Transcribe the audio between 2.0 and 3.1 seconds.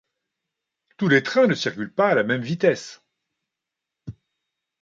à la même vitesse.